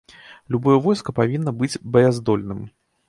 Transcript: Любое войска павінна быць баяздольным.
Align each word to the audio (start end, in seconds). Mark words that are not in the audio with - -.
Любое 0.53 0.77
войска 0.87 1.15
павінна 1.19 1.53
быць 1.59 1.81
баяздольным. 1.97 2.59